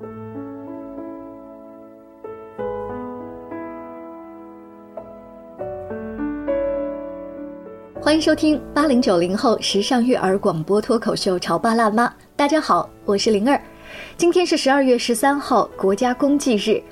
[0.00, 0.08] 欢
[8.14, 12.08] 迎收听八零九零后时尚育儿广播脱口秀《潮爸辣妈》。
[12.34, 13.60] 大家好，我是灵儿。
[14.16, 16.82] 今天是十二月十三号，国家公祭日。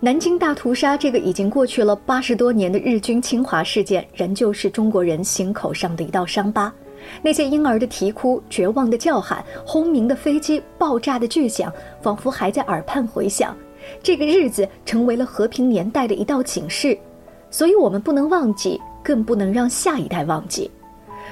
[0.00, 6.72] 南京大屠杀这个已经过去了八十多年的日军侵华事件，仍旧是中国人心口上的一道伤疤。
[7.22, 11.72] 那些婴儿的啼哭、绝望的叫喊、轰鸣的飞机、爆炸的巨响，
[12.02, 13.56] 仿佛还在耳畔回响。
[14.02, 16.98] 这个日子成为了和平年代的一道警示，
[17.50, 20.70] 所以我们不能忘记，更不能让下一代忘记。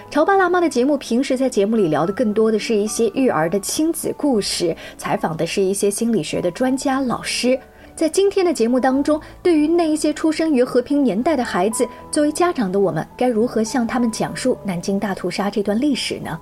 [0.09, 7.59] 潮爸辣妈的节目，平时在节目里聊的更多的是一些育儿的亲子故事，采访的是一些心理学的专家老师。
[7.97, 16.39] 在今天的节目当中，对于那一些出生于和平年代的孩子，作为家长的我们，该如何向他们讲述南京大屠杀这段历史呢？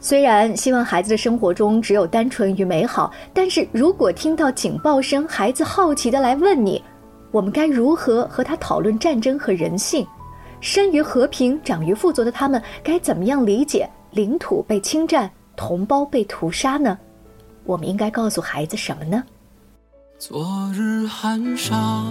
[0.00, 6.82] 虽然希望孩子的生活中只有单纯与美好，但是如果听到警报声，孩子好奇的来问你，
[7.30, 10.06] 我们该如何和他讨论战争和人性？
[10.62, 16.98] 生于和平、长于富足的他们，该怎么样理解领土被侵占、同胞被屠杀呢？
[17.64, 19.22] 我们应该告诉孩子什么呢？
[20.18, 22.02] 昨日寒沙，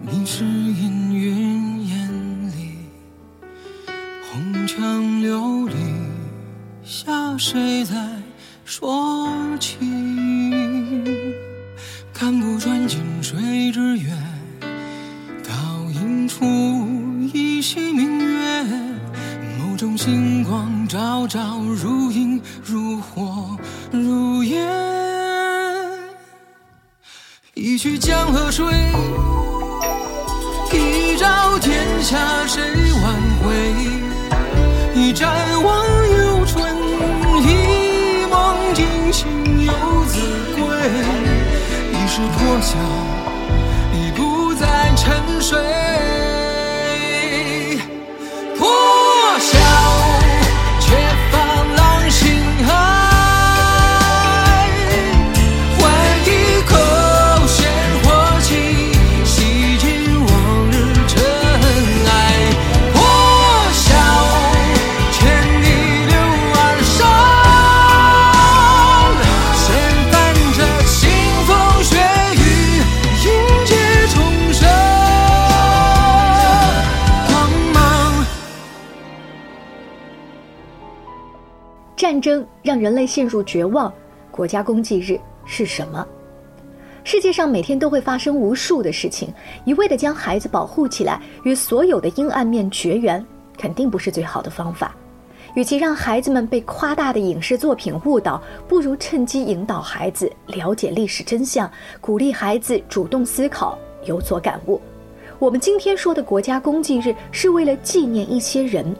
[0.00, 2.08] 迷失阴云烟
[2.52, 2.78] 里，
[4.30, 5.74] 红墙琉璃
[6.84, 7.96] 下，谁在
[8.64, 9.80] 说情？
[12.14, 14.12] 看不穿近水之月，
[15.42, 15.50] 倒
[15.90, 16.44] 映出
[17.34, 18.64] 一袭明月，
[19.58, 23.58] 眸中星光照照，如影如火
[23.90, 25.11] 如烟。
[27.64, 28.66] 一曲江河水，
[30.72, 32.60] 一朝天下谁
[33.04, 33.54] 挽回？
[35.00, 36.76] 一盏忘忧春，
[37.40, 39.28] 一梦惊醒
[39.64, 39.72] 游
[40.06, 40.18] 子
[40.56, 40.64] 归。
[41.92, 42.76] 一世破晓，
[43.94, 46.01] 已不再沉睡。
[82.72, 83.92] 让人类陷入绝望，
[84.30, 86.06] 国家公祭日是什么？
[87.04, 89.28] 世界上每天都会发生无数的事情，
[89.66, 93.22] 一味的将孩子保护起来，与所有的阴暗面绝缘，
[93.58, 94.96] 肯定不是最好的方法。
[95.54, 104.80] 与其让孩子们被夸大的影视作品误导，不如趁机引导孩子了解历史真相，鼓励孩子主动思考，有所感悟。
[105.38, 108.96] 我们今天说的国家公祭日，是为了纪念一些人。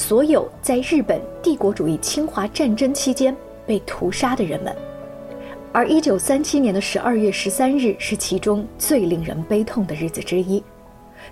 [0.00, 4.74] 所有在日本帝国主义侵华战争期间被屠杀的人们，
[5.72, 10.64] 而一九三七年的十二月十三日是其中最令人悲痛的日子之一。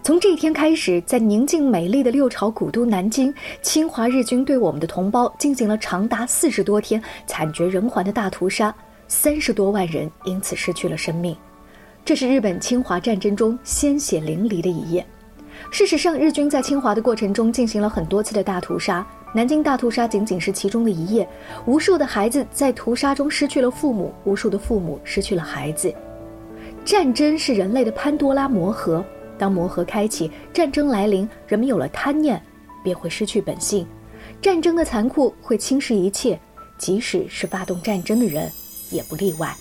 [0.03, 8.73] 从这一天开始，在宁静美丽的六朝古都南京，侵华日军对我们的同胞进行了长达四十多天、惨绝人寰的大屠杀，
[9.09, 11.35] 三十多万人因此失去了生命。
[12.05, 15.05] 这是日本侵华战争中鲜血淋漓的一页。
[15.71, 21.29] 事实上，日军在侵华的过程中进行了很多次的大屠杀，南京大屠杀仅仅是其中的一页。
[21.67, 25.95] 无数的孩子在屠杀中失去了父母，无数的父母失去了孩子。
[26.85, 29.05] 战争是人类的潘多拉魔盒，
[29.37, 32.43] 当魔盒开启，战争来临，人们有了贪念，
[32.83, 33.87] 便会失去本性。
[34.41, 36.39] 战争的残酷会侵蚀一切，
[36.79, 38.51] 即使是发动战争的人，
[38.91, 39.55] 也不例外。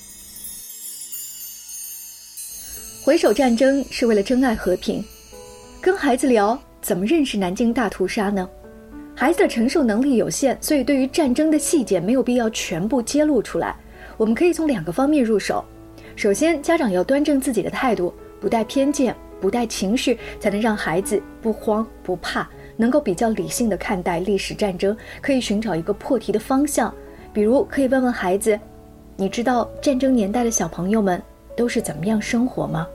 [3.03, 5.03] 回首战争，是为了珍爱和平。
[5.79, 8.49] 跟孩子聊怎么认识南京大屠杀呢？
[9.15, 13.75] 孩子的承受能力有限，所以对于战争的细节没有必要全部揭露出来。
[14.17, 15.63] 我们可以从两个方面入手。
[16.15, 26.93] 首先，家长要端正自己的态度，不带偏见，不带情绪，才能让孩子不慌不怕，能够比较理性的看待历史战争，可以寻找一个破题的方向。
[27.31, 28.59] 比如，可以问问孩子
[29.15, 31.21] ：“你知道战争年代的小朋友们
[31.55, 32.87] 都是怎么样生活吗？”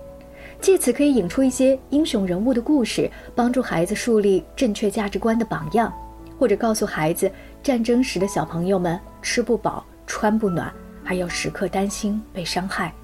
[0.63, 5.93] 借此可以引出一些英雄人物的故事，帮助孩子树立正确价值观的榜样，
[6.39, 7.29] 或者告诉孩子，
[7.65, 10.73] 战争时的小朋友们吃不饱、穿不暖，
[11.03, 12.95] 还要时刻担心被伤害。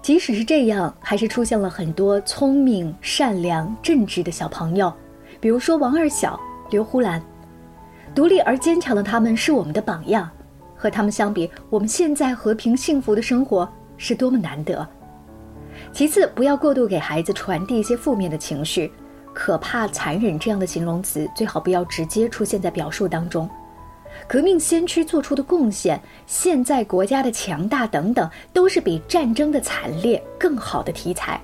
[0.00, 4.92] 即使是这样，还是出现了很多聪明、善良、正直的小朋友，
[5.40, 6.38] 比如说王二小、
[6.70, 7.20] 刘胡兰，
[8.14, 10.30] 独立而坚强的他们是我们的榜样。
[10.76, 14.86] 和他们相比，我们现在和平幸福的生活是多么难得。
[15.96, 18.92] 其次，不要过度给孩子传递一些负面的情绪，
[19.32, 23.48] 可怕、残忍这样的形容词最好不要直接出现在表述当中。
[24.28, 31.40] 革命先驱做出的贡献，现在国家的强大等等，都是比战争的惨烈更好的题材。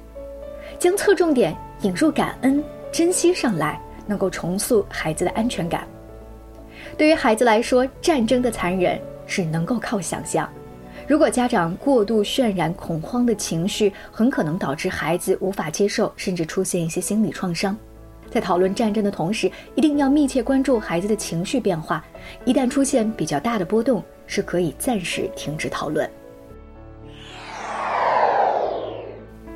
[0.79, 2.63] 将侧重点引入感恩、
[2.93, 5.89] 珍惜上来，能够重塑孩子的安全感。
[6.99, 10.47] 对于孩子来说，战争的残忍只能够靠想象。
[11.13, 17.77] 如果家长过度渲染恐慌的情绪，很可能导致孩子无法接受，甚至出现一些心理创伤。
[18.31, 22.03] 在讨论战争的同时，一定要密切关注孩子的情绪变化。
[22.47, 26.11] 一旦出现比较大的波动，是可以暂时停止讨论。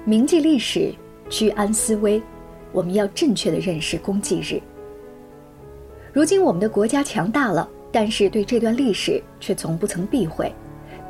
[0.04, 0.92] 铭记历史，
[1.30, 2.22] 居安思危，
[2.70, 4.60] 我们要正确的认识公祭日。
[6.12, 10.54] 如今我们的国家强大了，但是对这段历史却从不曾避讳，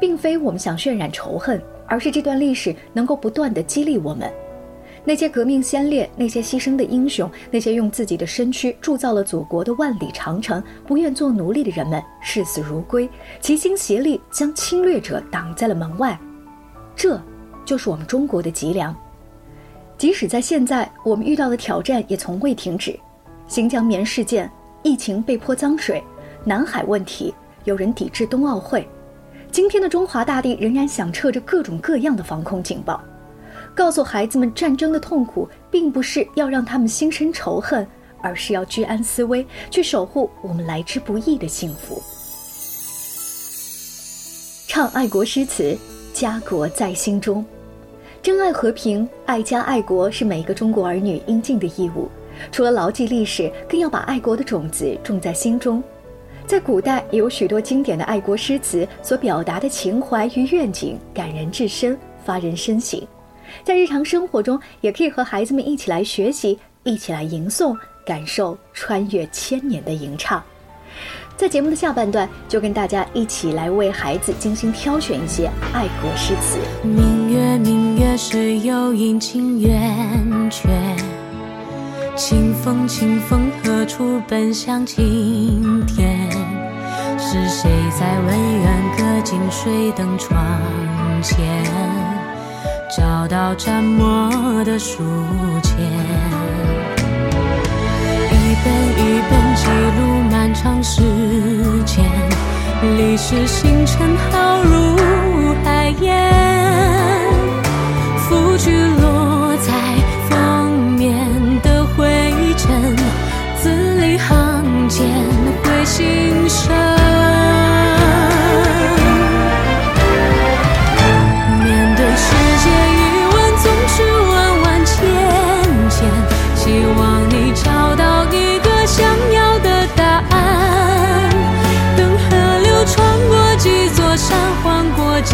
[0.00, 4.31] 并非我们想渲染仇恨，而是这段历史能够不断的激励我们。
[5.04, 13.08] 那些革命先烈，那些牺牲的英雄，那些用自己的身躯铸造了祖国的万里长城，不愿做奴隶的人们，视死如归，
[13.40, 16.19] 齐心协力将侵略者挡在了门外。
[16.96, 17.20] 这，
[17.64, 18.94] 就是我们中国的脊梁。
[19.96, 22.99] 即使在现在，我们遇到的挑战也从未停止：
[23.46, 24.50] 新疆棉事件、
[24.82, 26.02] 疫情被泼脏水、
[26.42, 27.32] 南海问题、
[27.62, 28.87] 有人抵制冬奥会。
[29.56, 33.03] 今天的中华大地仍然响彻着各种各样的防空警报。
[33.75, 37.88] 告诉孩子们，战争的痛苦并不是要让他们心生仇恨，
[38.20, 42.03] 而是要居安思危，去守护我们来之不易的幸福。
[44.69, 45.75] 唱爱国诗词，
[46.12, 47.43] 家国在心中，
[48.20, 52.11] 珍爱和平，爱家爱国是每个中国儿女应尽的义务。
[52.52, 55.82] 除了牢记历史，更要把爱国的种子种在心中。
[56.46, 63.02] 在古代，也有许多经典的爱国诗词，所表达的情怀与愿景，感人至深，发人深省。
[63.64, 70.40] 在日常生活中，也可以和孩子们一起来学习，一起来吟诵，感受穿越千年的吟唱。
[71.37, 76.58] 在节目的下半段，就跟大家一起来为孩子精心挑选一些爱国诗词。
[76.82, 80.69] 明月，明月，谁又阴晴圆缺？
[82.16, 85.04] 清风，清风，何处奔向晴
[85.62, 85.75] 天？
[87.37, 90.35] 是谁在文苑阁近水灯窗
[91.23, 91.37] 前？
[92.97, 95.03] 找到沾墨的书
[95.62, 95.77] 签，
[98.33, 99.67] 一本一本记
[99.99, 100.00] 录
[100.31, 101.03] 漫长时
[101.85, 102.05] 间，
[102.97, 104.17] 历史星辰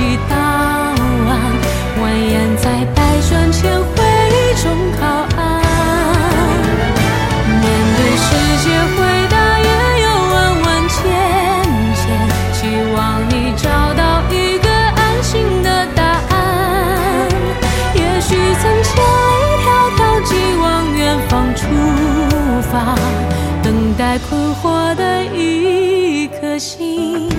[0.02, 1.30] 一道岸，
[2.02, 3.94] 蜿蜒在百转千回
[4.60, 4.64] 中
[4.98, 5.00] 靠
[5.36, 5.40] 岸。
[7.60, 7.64] 面
[7.96, 8.26] 对世
[8.64, 8.66] 界，
[8.96, 8.98] 回
[9.30, 9.70] 答也
[10.02, 10.98] 有万万千
[11.94, 12.02] 千。
[12.52, 12.60] 希
[12.96, 13.64] 望你找
[13.94, 15.30] 到一个安心
[15.62, 16.34] 的答案。
[17.94, 18.90] 也许曾千
[19.40, 20.30] 里迢迢，寄
[20.60, 20.64] 往
[20.96, 21.62] 远方出
[22.72, 22.74] 发，
[23.62, 27.30] 等待困惑的一颗心。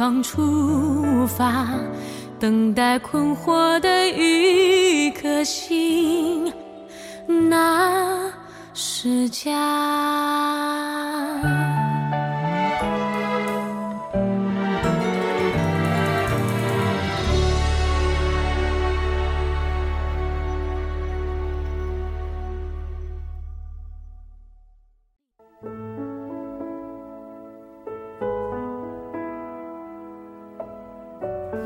[0.00, 1.78] 方出发，
[2.38, 6.50] 等待困惑的一颗心，
[7.26, 8.32] 那
[8.72, 10.79] 是家。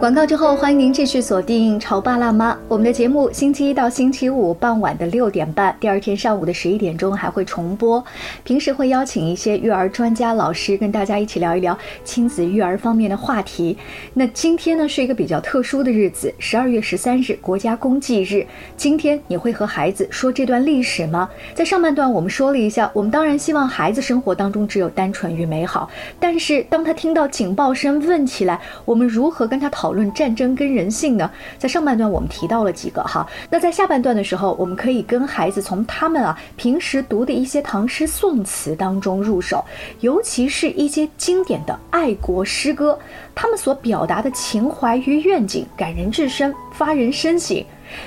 [0.05, 2.53] 广告之后，欢迎您继续锁定《潮爸辣妈》。
[2.69, 8.05] 我们的节目星期一到星期五傍晚的六点半，第二天上午的十一点钟还会重播。
[8.43, 13.79] 平时会邀请一些育儿专家老师跟大家一起聊一聊亲子育儿方面的话题。
[14.13, 18.47] 那今天呢是一个比较特殊的日子，十二月十三日，国家公祭日。
[18.77, 21.27] 今天你会和孩子说这段历史吗？
[21.55, 25.89] 在上半段我们说了一下，我们当然希望孩子生活当中只有单纯与美好，
[26.21, 29.94] 但是当他听到警报声问起来，我们如何跟他讨？
[29.95, 39.65] 论战争跟人性呢，在上半段我们提到了几个哈，那在下半段的时候，我们可以跟孩子从他们啊平时读的一些唐诗宋词当中入手，
[40.01, 42.99] 尤其是一些经典的爱国诗歌，
[43.35, 47.65] 他们所表达的情怀与愿景感人至深，发人深省。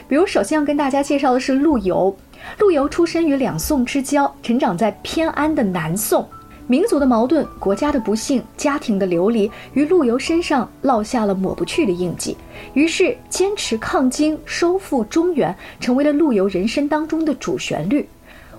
[0.07, 2.15] 比如，首先要跟大家介绍的是陆游，
[2.59, 6.27] 陆游出生于两宋之交，成长在偏安的南宋。
[6.67, 12.35] 民族的矛盾、国家的不幸、家庭的流离，于陆游身上烙下了抹不去的印记。
[12.73, 18.07] 于是，坚持抗金、收复中原，成为了陆游人生当中的主旋律。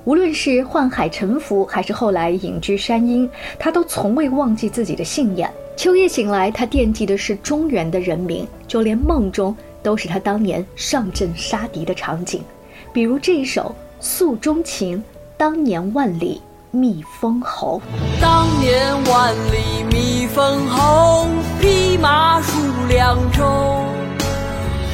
[0.05, 5.51] 无论是宦海沉浮，还是后来隐居山阴，他都从未忘记自己的信念。
[5.77, 12.43] 秋夜醒来，他惦记的是中原的人民，就连梦中都是他当年上阵杀敌的场景。
[12.91, 14.97] 比如这一首《诉衷情》，
[15.37, 16.41] 当年万里。
[16.71, 17.81] 觅封侯，
[18.21, 21.27] 当年万里觅封侯，
[21.61, 22.45] 匹马戍
[22.89, 23.43] 凉州。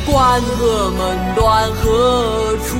[0.06, 2.76] 关河门断何处？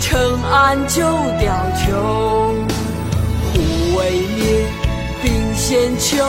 [0.00, 0.18] 尘
[0.50, 1.44] 暗旧貂
[1.76, 1.92] 裘。
[3.52, 4.66] 忽为灭，
[5.22, 6.24] 鬓先秋，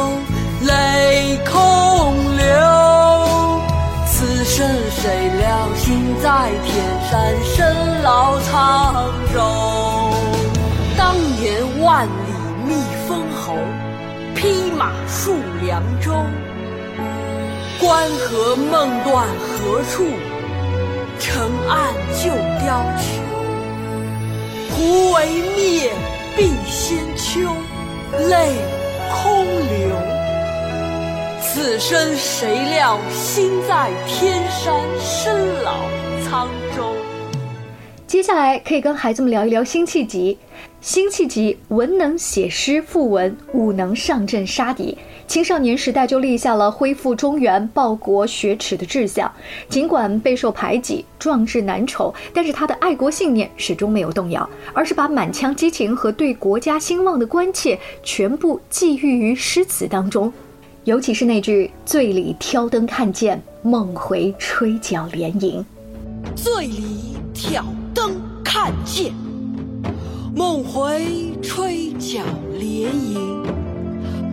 [0.61, 1.55] 泪空
[2.35, 2.43] 流。
[4.05, 6.75] 此生谁料，心在天
[7.09, 8.43] 山，身老沧
[9.33, 9.62] 州。
[12.03, 12.33] 万里
[12.67, 12.73] 觅
[13.07, 13.55] 封侯，
[14.35, 15.31] 匹马戍
[15.65, 16.11] 凉州。
[17.79, 20.03] 关河梦断何处？
[21.17, 22.29] 城暗旧
[22.59, 23.21] 貂裘。
[24.69, 25.93] 胡为灭，
[26.35, 27.39] 鬓先秋，
[28.27, 28.51] 泪
[29.13, 29.95] 空流。
[31.41, 35.85] 此生谁料，心在天山，身老
[36.25, 36.83] 沧州。
[38.05, 40.37] 接下来可以跟孩子们聊一聊辛弃疾。
[40.81, 44.97] 辛弃疾文能写诗赋文，武能上阵杀敌。
[45.27, 49.31] 青少年时代就立下了恢复中原、报国雪耻的志向。
[49.69, 60.31] 尽管备受排挤、壮志难酬，但是他的爱国信念始终没有动摇，而是把满腔激情和对国家兴旺的关切全部寄寓于诗词当中。
[60.83, 65.65] 尤其是那句“醉里挑灯看剑，梦回吹角连营”。
[66.35, 67.63] 醉里挑。
[67.95, 69.13] 灯看剑，
[70.35, 72.19] 梦回吹角
[72.57, 73.43] 连营。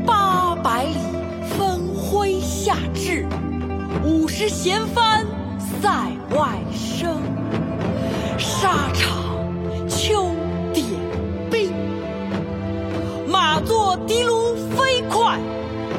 [0.07, 0.95] 八百里
[1.50, 3.26] 分麾下炙，
[4.02, 5.26] 五十弦翻
[5.59, 7.21] 塞外声。
[8.38, 9.47] 沙场
[9.90, 10.30] 秋
[10.73, 10.87] 点
[11.50, 11.71] 兵，
[13.28, 15.38] 马作的卢飞快，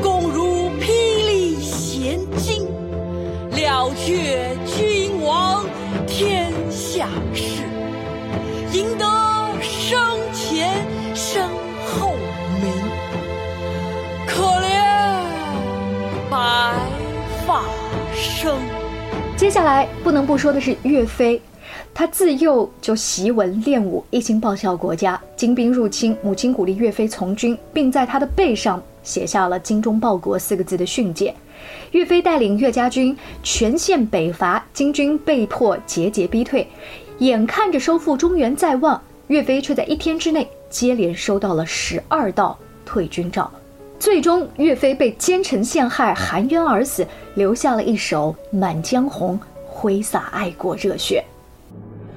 [0.01, 0.87] 弓如霹
[1.27, 2.65] 雳弦惊。
[3.51, 4.50] 了却
[19.41, 21.41] 接下来不能不说的是岳飞，
[21.95, 25.19] 他自幼就习文练武，一心报效国家。
[25.35, 31.33] 金兵入侵，母亲鼓励岳飞从军，并在他的背上写下了“精忠报国”四个字的训诫。
[31.89, 36.67] 岳飞带领岳家军全线北伐，金军被迫节节逼退。
[37.17, 42.55] 眼看着收复中原在望，岳飞却在一天之内接连收到了十二道
[42.85, 43.49] 退军诏。
[44.01, 47.05] 最终，岳飞被奸臣陷害，含冤而死，
[47.35, 51.23] 留下了一首《满江红》，挥洒爱国热血。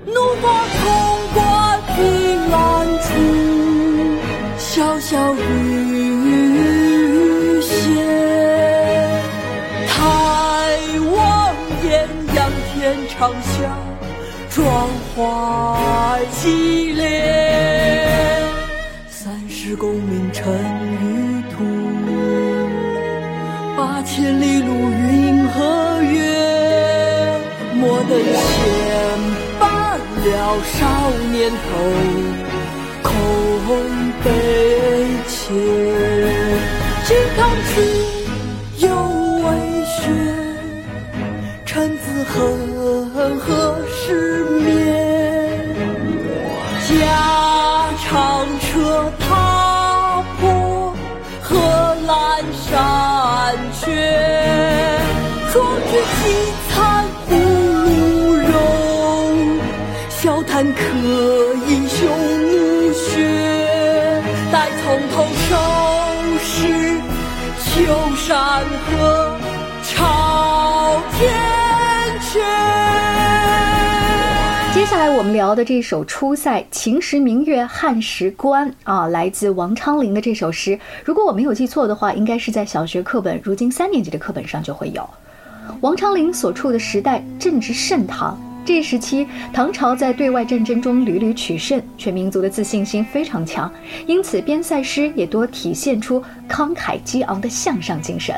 [0.06, 0.48] 怒发
[0.80, 0.82] 冲
[1.34, 3.12] 冠凭栏处，
[4.58, 5.40] 潇潇雨
[7.60, 8.02] 歇。
[9.86, 9.92] 抬
[11.14, 13.68] 望眼，仰天长啸，
[14.48, 18.40] 壮怀激烈。
[19.10, 20.50] 三十功名尘
[21.02, 21.33] 与，
[24.04, 26.20] 千里路云和月。
[27.75, 28.52] 莫等闲
[29.58, 29.66] 白
[30.25, 30.32] 了
[30.62, 30.76] 少
[31.32, 31.58] 年头，
[33.02, 33.12] 空
[34.23, 34.26] 悲
[35.28, 35.34] 切。
[37.04, 37.73] 靖康耻，
[38.78, 38.87] 犹
[39.42, 39.46] 未
[39.84, 39.92] 雪。
[41.66, 42.32] 臣子恨，
[43.40, 43.63] 何
[75.44, 80.78] 聊的这首《出塞·秦时明月汉时关》啊，来自王昌龄的这首诗。
[81.04, 85.06] 如果我没有记错的话，应该是在小学课本，如今三年级的课本上就会有。
[85.82, 93.70] 王昌龄所处的时代正值盛唐，这时期唐朝在对外战争中屡屡取胜，全民族的自信心非常强，
[94.06, 98.34] 因此边塞诗也多体现出慷慨激昂的向上精神。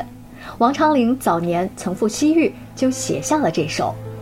[0.57, 3.95] 王昌龄早年曾赴西域，就写下了这首《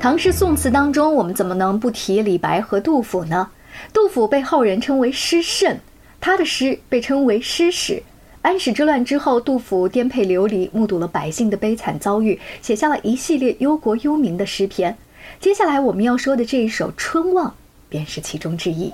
[0.00, 3.50] 唐诗宋词当中，我们怎么能不提李白和杜甫呢？
[3.92, 5.76] 杜甫被后人称为诗圣，
[6.18, 8.02] 他的诗被称为诗史。
[8.40, 14.96] 安史之乱之后，杜甫颠沛流离，目睹了百姓的悲惨遭遇，写下了一系列忧国忧民的诗篇。
[15.38, 17.48] 接下来我们要说的这一首《春望》，
[17.90, 18.90] 便是其中之一。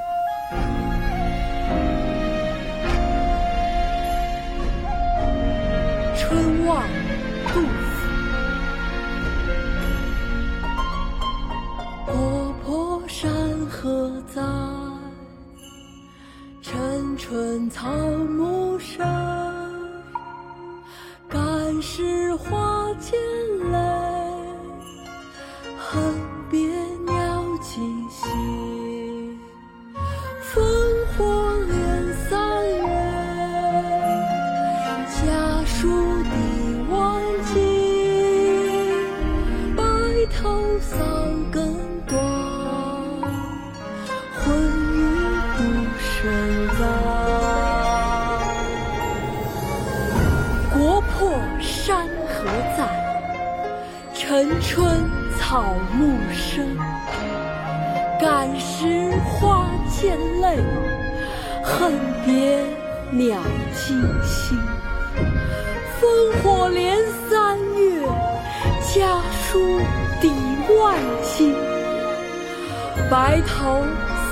[73.08, 73.84] 白头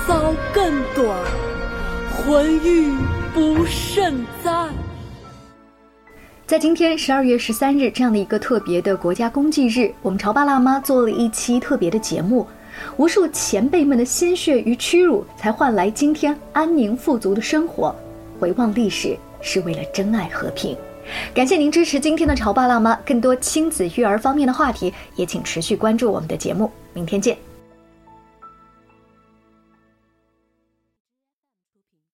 [0.05, 1.17] 搔更短，
[2.11, 2.91] 浑欲
[3.33, 4.69] 不胜簪。
[6.45, 12.45] 在今天十二月十三日这样的一个特别的国家公祭日，我们潮爸辣妈做了一期特别的节目，
[12.97, 17.95] 无数前辈们的鲜血与屈辱，才换来今天安宁富足的生活。
[18.37, 20.75] 回望历史，是为了珍爱和平。
[21.33, 26.69] 感谢您支持今天的潮爸辣妈，更多亲子育儿方面的话题，也请持续关注我们的节目。
[26.93, 27.37] 明天见。